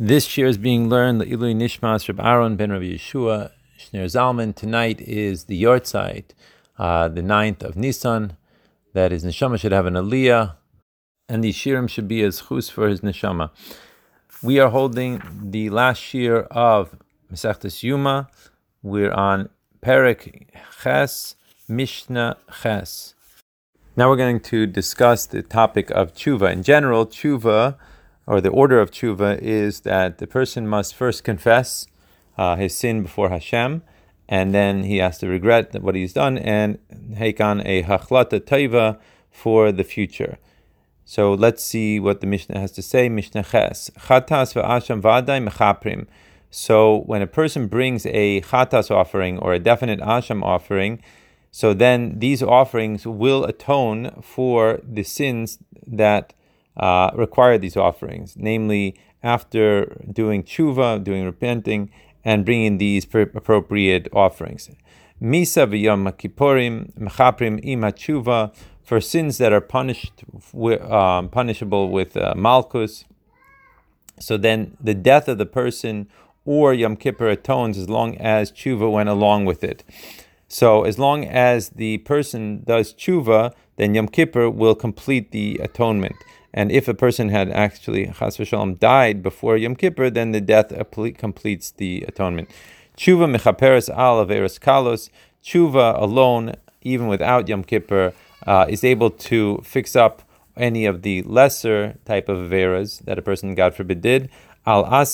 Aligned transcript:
This 0.00 0.38
year 0.38 0.46
is 0.46 0.58
being 0.58 0.88
learned 0.88 1.20
the 1.20 1.24
Ilui 1.26 1.56
Nishmas 1.56 2.06
Reb 2.06 2.20
Aaron 2.20 2.54
ben 2.54 2.70
Rabbi 2.70 2.84
Yeshua 2.84 3.50
Shneur 3.76 4.04
Zalman. 4.04 4.54
Tonight 4.54 5.00
is 5.00 5.46
the 5.46 5.60
Yortzeit, 5.60 6.26
uh, 6.78 7.08
the 7.08 7.20
9th 7.20 7.64
of 7.64 7.74
Nisan. 7.76 8.36
That 8.92 9.10
is, 9.10 9.24
neshama 9.24 9.58
should 9.58 9.72
have 9.72 9.86
an 9.86 9.94
aliyah, 9.94 10.54
and 11.28 11.42
the 11.42 11.52
shiurim 11.52 11.90
should 11.90 12.06
be 12.06 12.22
as 12.22 12.42
chus 12.42 12.68
for 12.68 12.86
his 12.86 13.00
neshama. 13.00 13.50
We 14.40 14.60
are 14.60 14.70
holding 14.70 15.20
the 15.50 15.68
last 15.70 16.00
shiur 16.00 16.46
of 16.52 16.94
Masechtas 17.32 17.82
Yuma. 17.82 18.28
We're 18.84 19.10
on 19.10 19.48
Perek 19.82 20.46
Ches, 20.80 21.34
Mishnah 21.66 22.36
Ches. 22.62 23.14
Now 23.96 24.08
we're 24.08 24.16
going 24.16 24.38
to 24.42 24.64
discuss 24.64 25.26
the 25.26 25.42
topic 25.42 25.90
of 25.90 26.14
tshuva. 26.14 26.52
In 26.52 26.62
general, 26.62 27.04
tshuva 27.04 27.74
or 28.28 28.42
the 28.42 28.50
order 28.50 28.78
of 28.78 28.90
tshuva 28.90 29.38
is 29.40 29.80
that 29.80 30.18
the 30.18 30.26
person 30.26 30.68
must 30.68 30.94
first 30.94 31.24
confess 31.24 31.86
uh, 32.36 32.56
his 32.56 32.76
sin 32.76 33.02
before 33.02 33.30
Hashem, 33.30 33.82
and 34.28 34.54
then 34.54 34.82
he 34.84 34.98
has 34.98 35.16
to 35.18 35.26
regret 35.26 35.82
what 35.82 35.94
he's 35.94 36.12
done 36.12 36.36
and 36.36 36.78
take 37.16 37.40
on 37.40 37.66
a 37.66 37.82
hachlata 37.84 38.38
taiva 38.40 38.98
for 39.30 39.72
the 39.72 39.82
future. 39.82 40.36
So 41.06 41.32
let's 41.32 41.64
see 41.64 41.98
what 41.98 42.20
the 42.20 42.26
Mishnah 42.26 42.60
has 42.60 42.70
to 42.72 42.82
say. 42.82 43.08
Mishnah 43.08 43.44
Ches. 43.44 43.90
Chatas 43.98 44.52
v'asham 44.52 45.00
v'adai 45.00 45.48
mechaprim. 45.48 46.06
So 46.50 46.98
when 47.06 47.22
a 47.22 47.26
person 47.26 47.66
brings 47.66 48.04
a 48.04 48.42
chatas 48.42 48.90
offering 48.90 49.38
or 49.38 49.54
a 49.54 49.58
definite 49.58 50.00
asham 50.00 50.42
offering, 50.42 51.02
so 51.50 51.72
then 51.72 52.18
these 52.18 52.42
offerings 52.42 53.06
will 53.06 53.44
atone 53.44 54.20
for 54.20 54.80
the 54.86 55.02
sins 55.02 55.58
that 55.86 56.34
uh, 56.78 57.10
require 57.14 57.58
these 57.58 57.76
offerings, 57.76 58.34
namely 58.36 58.94
after 59.22 59.96
doing 60.12 60.42
tshuva, 60.42 61.02
doing 61.02 61.24
repenting, 61.24 61.90
and 62.24 62.44
bringing 62.44 62.78
these 62.78 63.04
appropriate 63.12 64.08
offerings. 64.12 64.70
Misa 65.20 65.66
v'yom 65.66 66.12
kippurim 66.12 66.92
mechaprim 66.98 67.58
ima 67.62 67.92
tshuva 67.92 68.54
for 68.82 69.00
sins 69.00 69.38
that 69.38 69.52
are 69.52 69.60
punished, 69.60 70.24
um, 70.54 71.28
punishable 71.28 71.90
with 71.90 72.16
uh, 72.16 72.34
malkus. 72.34 73.04
So 74.18 74.36
then 74.36 74.76
the 74.80 74.94
death 74.94 75.28
of 75.28 75.38
the 75.38 75.46
person 75.46 76.08
or 76.44 76.72
Yom 76.72 76.96
Kippur 76.96 77.28
atones 77.28 77.76
as 77.76 77.90
long 77.90 78.16
as 78.16 78.50
tshuva 78.50 78.90
went 78.90 79.10
along 79.10 79.44
with 79.44 79.62
it. 79.62 79.84
So 80.48 80.84
as 80.84 80.98
long 80.98 81.26
as 81.26 81.68
the 81.70 81.98
person 81.98 82.62
does 82.64 82.94
tshuva, 82.94 83.52
then 83.76 83.94
Yom 83.94 84.08
Kippur 84.08 84.48
will 84.48 84.74
complete 84.74 85.30
the 85.30 85.60
atonement. 85.62 86.16
And 86.58 86.72
if 86.72 86.88
a 86.88 86.92
person 86.92 87.28
had 87.28 87.50
actually 87.50 88.06
chas 88.06 88.36
v'shalom 88.36 88.80
died 88.80 89.22
before 89.22 89.56
Yom 89.56 89.76
Kippur, 89.76 90.10
then 90.10 90.32
the 90.32 90.40
death 90.40 90.72
completes 91.16 91.70
the 91.70 92.04
atonement. 92.08 92.50
Tshuva 92.96 93.26
mechaperes 93.32 93.88
al 93.88 94.26
averos 94.26 94.58
kalos. 94.58 95.08
Tshuva 95.40 95.96
alone, 96.02 96.56
even 96.82 97.06
without 97.06 97.48
Yom 97.48 97.62
Kippur, 97.62 98.12
uh, 98.44 98.66
is 98.68 98.82
able 98.82 99.08
to 99.30 99.62
fix 99.64 99.94
up 99.94 100.22
any 100.56 100.84
of 100.84 101.02
the 101.02 101.22
lesser 101.22 101.96
type 102.04 102.28
of 102.28 102.38
averas 102.38 103.04
that 103.04 103.20
a 103.20 103.22
person, 103.22 103.54
God 103.54 103.72
forbid, 103.76 104.00
did. 104.00 104.28
Al 104.66 104.84
ase 104.92 105.12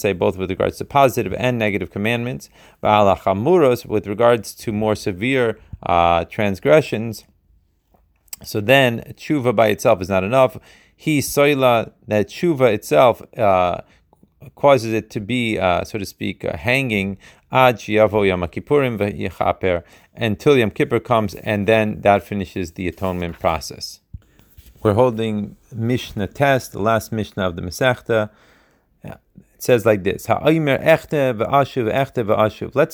say 0.00 0.12
both 0.14 0.38
with 0.38 0.48
regards 0.48 0.78
to 0.78 0.86
positive 0.86 1.34
and 1.34 1.58
negative 1.58 1.90
commandments. 1.90 2.48
Al 2.82 3.14
with 3.14 4.06
regards 4.06 4.54
to 4.54 4.72
more 4.72 4.94
severe 4.94 5.58
uh, 5.82 6.24
transgressions. 6.24 7.26
So 8.42 8.60
then 8.60 9.00
tshuva 9.16 9.54
by 9.54 9.68
itself 9.68 10.00
is 10.00 10.08
not 10.08 10.24
enough. 10.24 10.56
He 10.96 11.20
soila 11.20 11.92
that 12.08 12.28
tshuva 12.28 12.72
itself 12.72 13.22
uh, 13.38 13.82
causes 14.54 14.92
it 14.92 15.10
to 15.10 15.20
be, 15.20 15.58
uh, 15.58 15.84
so 15.84 15.98
to 15.98 16.06
speak, 16.06 16.44
uh, 16.44 16.56
hanging 16.56 17.18
ad 17.52 17.76
yavo 17.76 18.26
yom 18.26 18.42
kippurim 18.42 19.82
until 20.14 20.56
Yom 20.56 20.70
Kippur 20.70 21.00
comes, 21.00 21.34
and 21.36 21.66
then 21.66 22.00
that 22.02 22.22
finishes 22.22 22.72
the 22.72 22.88
atonement 22.88 23.38
process. 23.38 24.00
We're 24.82 24.94
holding 24.94 25.56
Mishnah 25.74 26.28
Tes, 26.28 26.68
the 26.68 26.80
last 26.80 27.12
Mishnah 27.12 27.46
of 27.46 27.56
the 27.56 27.62
Masechta. 27.62 28.30
It 29.02 29.18
says 29.58 29.84
like 29.84 30.04
this: 30.04 30.28
Let's 30.28 30.44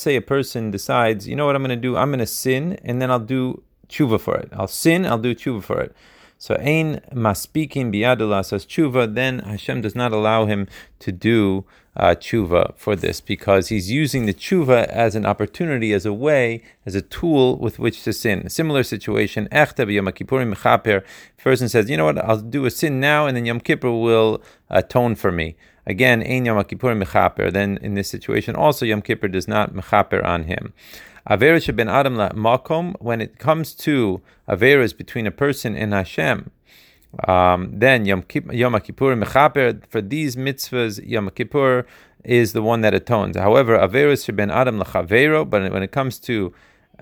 say 0.03 0.15
a 0.15 0.21
person 0.21 0.71
decides, 0.71 1.27
you 1.27 1.35
know 1.35 1.45
what 1.45 1.55
I'm 1.55 1.63
going 1.63 1.69
to 1.69 1.75
do? 1.75 1.95
I'm 1.95 2.09
going 2.09 2.19
to 2.19 2.25
sin, 2.25 2.77
and 2.83 3.01
then 3.01 3.09
I'll 3.09 3.19
do 3.19 3.63
tshuva 3.89 4.19
for 4.19 4.35
it. 4.37 4.49
I'll 4.53 4.67
sin, 4.67 5.05
I'll 5.05 5.17
do 5.17 5.35
tshuva 5.35 5.63
for 5.63 5.79
it. 5.81 5.95
So 6.39 6.53
ein 6.55 7.01
maspikin 7.11 7.91
biyadullah 7.91 8.45
says 8.45 8.65
tshuva, 8.65 9.15
then 9.15 9.39
Hashem 9.39 9.81
does 9.81 9.95
not 9.95 10.11
allow 10.13 10.45
him 10.45 10.67
to 10.99 11.11
do 11.11 11.65
uh, 11.95 12.13
tshuva 12.13 12.75
for 12.77 12.95
this 12.95 13.19
because 13.21 13.69
he's 13.69 13.89
using 13.89 14.27
the 14.27 14.33
tshuva 14.35 14.85
as 14.85 15.15
an 15.15 15.25
opportunity, 15.25 15.93
as 15.93 16.05
a 16.05 16.13
way, 16.13 16.61
as 16.85 16.93
a 16.93 17.01
tool 17.01 17.57
with 17.57 17.79
which 17.79 18.03
to 18.03 18.13
sin. 18.13 18.43
A 18.45 18.49
similar 18.51 18.83
situation, 18.83 19.47
echta 19.51 19.87
b'yom 19.87 20.11
kippurim 20.11 20.53
mechaper. 20.53 21.03
Person 21.37 21.69
says, 21.69 21.89
you 21.89 21.97
know 21.97 22.05
what, 22.05 22.23
I'll 22.23 22.37
do 22.37 22.65
a 22.65 22.69
sin 22.69 22.99
now, 22.99 23.25
and 23.25 23.35
then 23.35 23.45
Yom 23.45 23.59
Kippur 23.59 23.89
will 23.89 24.43
atone 24.69 25.15
for 25.15 25.31
me. 25.31 25.55
Again, 25.87 26.21
ein 26.21 26.45
Yom 26.45 26.61
kippurim 26.65 27.03
mechaper. 27.03 27.51
Then 27.51 27.77
in 27.81 27.95
this 27.95 28.09
situation, 28.09 28.55
also 28.55 28.85
Yom 28.85 29.01
Kippur 29.01 29.27
does 29.27 29.47
not 29.47 29.73
mechaper 29.73 30.23
on 30.23 30.43
him. 30.43 30.73
Averis 31.29 31.75
ben 31.75 31.89
Adam 31.89 32.15
la 32.15 32.29
makom, 32.29 32.95
when 32.99 33.19
it 33.21 33.37
comes 33.37 33.73
to 33.73 34.21
Averis 34.47 34.95
between 34.95 35.27
a 35.27 35.31
person 35.31 35.75
and 35.75 35.93
Hashem, 35.93 36.51
um, 37.27 37.71
then 37.73 38.05
Yom, 38.05 38.23
Yom 38.51 38.79
Kippur 38.79 39.15
Mechaper, 39.15 39.85
for 39.87 40.01
these 40.01 40.35
mitzvahs, 40.35 41.05
Yom 41.05 41.29
Kippur 41.31 41.85
is 42.23 42.53
the 42.53 42.61
one 42.61 42.81
that 42.81 42.93
atones. 42.93 43.37
However, 43.37 43.77
Averis 43.77 44.33
ben 44.35 44.49
Adam 44.49 44.79
lachavero, 44.79 45.49
but 45.49 45.71
when 45.71 45.83
it 45.83 45.91
comes 45.91 46.19
to 46.19 46.53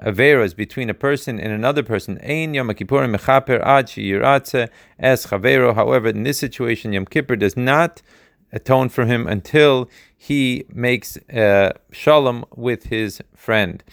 Averas 0.02 0.56
between 0.56 0.90
a 0.90 0.94
person 0.94 1.40
and 1.40 1.54
another 1.54 1.84
person, 1.84 2.20
Ein 2.24 2.54
Yom 2.54 2.74
Kippur 2.74 3.08
Mechaper 3.08 3.62
Ad 3.62 3.88
Shiyiratze 3.88 4.70
Es 5.00 5.28
Chavero. 5.28 5.74
However, 5.74 6.10
in 6.10 6.24
this 6.24 6.38
situation, 6.38 6.94
Yom 6.94 7.06
Kippur 7.06 7.36
does 7.36 7.56
not 7.56 8.02
atone 8.52 8.90
for 8.90 9.06
him 9.06 9.28
until 9.28 9.90
he 10.18 10.66
makes 10.74 11.18
uh, 11.30 11.72
shalom 11.92 12.46
with 12.56 12.86
his 12.86 13.22
friend. 13.36 13.84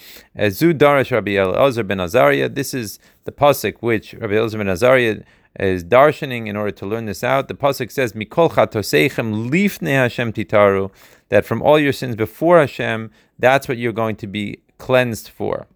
Zu 0.49 0.73
Darash 0.73 1.11
Rabbi 1.11 1.33
Elazar 1.33 1.87
ben 1.87 1.99
Azariah, 1.99 2.49
this 2.49 2.73
is 2.73 2.99
the 3.25 3.33
pasuk 3.33 3.77
which 3.81 4.15
Rabbi 4.15 4.35
Elazar 4.35 4.59
ben 4.59 4.69
Azariah 4.69 5.23
is 5.61 5.85
darshaning 5.85 6.47
in 6.47 6.57
order 6.57 6.71
to 6.71 6.87
learn 6.87 7.05
this 7.07 7.23
out. 7.23 7.49
The 7.49 7.55
pasuk 7.55 7.91
says, 7.91 8.15
"Mikol 8.15 8.51
chatoseichem 8.53 9.51
lifnei 9.51 9.95
Hashem 9.95 10.33
titaru," 10.33 10.91
that 11.29 11.45
from 11.45 11.61
all 11.61 11.79
your 11.79 11.93
sins 11.93 12.17
before 12.17 12.59
Hashem, 12.59 13.11
that's 13.39 13.69
what 13.69 13.77
you're 13.77 13.93
going 13.93 14.17
to 14.17 14.27
be 14.27 14.61
cleansed 14.79 15.29
for. 15.29 15.67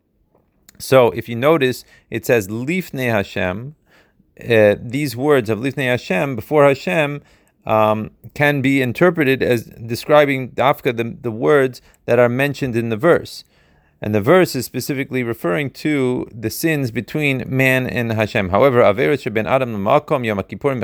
So, 0.79 1.11
if 1.11 1.29
you 1.29 1.37
notice, 1.37 1.85
it 2.11 2.25
says 2.27 2.49
lifnei 2.49 3.11
Hashem. 3.11 3.75
Uh, 4.39 4.77
these 4.79 5.17
words 5.17 5.49
of 5.49 5.59
lifnei 5.61 5.87
Hashem 5.87 6.37
before 6.37 6.65
Hashem 6.67 7.23
um, 7.67 8.11
can 8.35 8.63
be 8.63 8.81
interpreted 8.81 9.43
as 9.43 9.65
describing 9.65 10.51
dafka 10.51 10.97
the, 10.97 11.17
the 11.21 11.31
words 11.31 11.83
that 12.07 12.19
are 12.19 12.29
mentioned 12.29 12.77
in 12.77 12.89
the 12.89 12.97
verse. 12.97 13.45
And 14.01 14.15
the 14.15 14.21
verse 14.21 14.55
is 14.55 14.67
specifically 14.67 15.23
referring 15.23 15.71
to 15.71 16.29
the 16.33 16.51
sins 16.51 16.91
between 16.91 17.45
man 17.47 17.87
and 17.87 18.13
Hashem. 18.13 18.51
However, 18.51 18.83
Averit 18.83 19.33
ben 19.33 19.47
Adam 19.47 19.75
Makom 19.83 20.25
Yom 20.25 20.39
Kippurim 20.39 20.83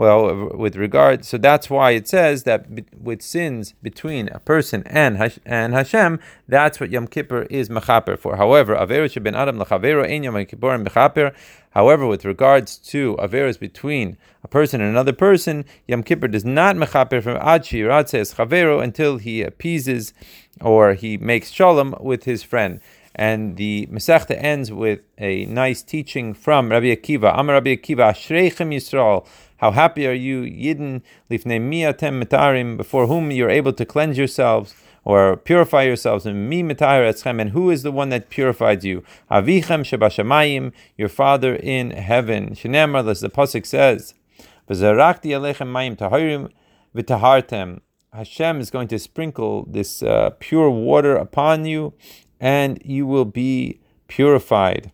well, 0.00 0.30
uh, 0.30 0.56
with 0.56 0.76
regard, 0.76 1.26
so 1.26 1.36
that's 1.36 1.68
why 1.68 1.90
it 1.90 2.08
says 2.08 2.44
that 2.44 2.64
with 2.98 3.20
sins 3.20 3.74
between 3.82 4.30
a 4.30 4.38
person 4.38 4.82
and 4.86 5.38
and 5.44 5.74
Hashem, 5.74 6.20
that's 6.48 6.80
what 6.80 6.88
Yom 6.88 7.06
Kippur 7.06 7.42
is 7.50 7.68
mechaper 7.68 8.18
for. 8.18 8.36
However, 8.36 8.74
averus 8.74 9.22
ben 9.22 9.34
adam 9.34 9.58
lachavero 9.58 10.08
ein 10.08 10.22
Yom 10.22 10.36
mechaper. 10.36 11.34
However, 11.72 12.06
with 12.06 12.24
regards 12.24 12.78
to 12.78 13.14
averus 13.18 13.60
between 13.60 14.16
a 14.42 14.48
person 14.48 14.80
and 14.80 14.88
another 14.88 15.12
person, 15.12 15.66
Yom 15.86 16.02
Kippur 16.02 16.28
does 16.28 16.46
not 16.46 16.76
mechaper 16.76 17.22
from 17.22 17.36
achi 17.36 17.82
ratzes 17.82 18.36
chavero 18.36 18.82
until 18.82 19.18
he 19.18 19.42
appeases 19.42 20.14
or 20.62 20.94
he 20.94 21.18
makes 21.18 21.50
shalom 21.50 21.94
with 22.00 22.24
his 22.24 22.42
friend. 22.42 22.80
And 23.14 23.56
the 23.56 23.88
Masechta 23.90 24.36
ends 24.42 24.70
with 24.70 25.00
a 25.18 25.44
nice 25.46 25.82
teaching 25.82 26.32
from 26.32 26.70
Rabbi 26.70 26.94
Akiva. 26.94 27.38
Amar 27.38 27.56
Rabbi 27.56 27.76
Akiva, 27.76 28.12
Ashreichem 28.12 28.74
Yisrael. 28.74 29.26
How 29.58 29.72
happy 29.72 30.06
are 30.06 30.12
you, 30.12 30.42
Yidden, 30.42 31.02
lifnei 31.30 31.60
miatem 31.60 32.22
metarim, 32.22 32.76
before 32.76 33.06
whom 33.06 33.30
you're 33.30 33.50
able 33.50 33.74
to 33.74 33.84
cleanse 33.84 34.16
yourselves 34.16 34.74
or 35.04 35.36
purify 35.36 35.82
yourselves. 35.82 36.24
And 36.24 36.48
mi 36.48 36.62
metahir 36.62 37.10
etzchem, 37.10 37.40
and 37.40 37.50
who 37.50 37.70
is 37.70 37.82
the 37.82 37.92
one 37.92 38.08
that 38.10 38.30
purifies 38.30 38.84
you? 38.84 39.02
Avichem 39.30 39.82
shebashamayim, 39.84 40.72
your 40.96 41.08
Father 41.08 41.56
in 41.56 41.90
heaven. 41.90 42.50
Shenemar, 42.50 43.08
as 43.08 43.20
the 43.20 43.28
pasuk 43.28 43.66
says, 43.66 44.14
v'zarakti 44.68 45.30
alechem 45.30 45.70
mayim 45.70 45.96
tahirim 45.96 46.50
v'tahartem. 46.94 47.80
Hashem 48.12 48.60
is 48.60 48.70
going 48.70 48.88
to 48.88 48.98
sprinkle 48.98 49.66
this 49.68 50.02
uh, 50.02 50.30
pure 50.40 50.68
water 50.70 51.14
upon 51.14 51.64
you, 51.64 51.94
and 52.40 52.80
you 52.84 53.06
will 53.06 53.24
be 53.24 53.80
purified. 54.08 54.90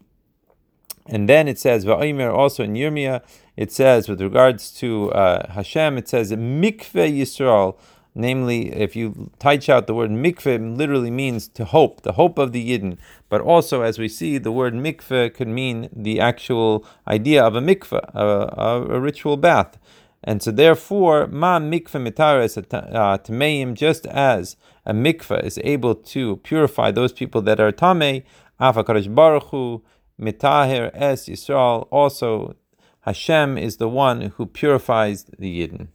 And 1.06 1.28
then 1.28 1.46
it 1.46 1.58
says, 1.58 1.84
Va'imer 1.84 2.32
also 2.32 2.64
in 2.64 2.74
Yirmiyah, 2.74 3.22
it 3.56 3.72
says, 3.72 4.08
with 4.08 4.20
regards 4.20 4.72
to 4.72 5.12
uh, 5.12 5.52
Hashem, 5.52 5.96
it 5.98 6.08
says, 6.08 6.32
Mikveh 6.32 7.16
Yisrael. 7.16 7.78
Namely, 8.18 8.72
if 8.72 8.96
you 8.96 9.30
touch 9.38 9.68
out 9.68 9.86
the 9.86 9.94
word 9.94 10.10
mikveh, 10.10 10.74
literally 10.74 11.10
means 11.10 11.48
to 11.48 11.66
hope, 11.66 12.00
the 12.00 12.12
hope 12.12 12.38
of 12.38 12.52
the 12.52 12.70
Yidden. 12.70 12.96
But 13.28 13.42
also, 13.42 13.82
as 13.82 13.98
we 13.98 14.08
see, 14.08 14.38
the 14.38 14.50
word 14.50 14.72
mikveh 14.72 15.34
could 15.34 15.48
mean 15.48 15.90
the 15.92 16.18
actual 16.18 16.86
idea 17.06 17.44
of 17.44 17.54
a 17.54 17.60
mikveh, 17.60 18.10
a, 18.14 18.24
a, 18.58 18.82
a 18.94 19.00
ritual 19.00 19.36
bath. 19.36 19.78
And 20.24 20.42
so, 20.42 20.50
therefore, 20.50 21.26
ma 21.26 21.58
mikveh 21.58 22.10
mitares 22.10 22.56
uh, 22.72 23.74
just 23.74 24.06
as 24.06 24.56
a 24.86 24.94
mikveh 24.94 25.42
is 25.44 25.58
able 25.64 25.94
to 25.94 26.36
purify 26.36 26.90
those 26.90 27.12
people 27.12 27.42
that 27.42 27.60
are 27.60 27.72
tamei, 27.72 28.22
afakadosh 28.60 29.12
baruch 29.14 29.44
hu, 29.50 29.82
mitaher 30.20 30.90
es 30.94 31.28
Yisrael, 31.28 31.88
also 31.90 32.54
Hashem 33.00 33.58
is 33.58 33.76
the 33.76 33.88
one 33.88 34.32
who 34.36 34.46
purifies 34.46 35.24
the 35.38 35.60
Yidden. 35.60 35.88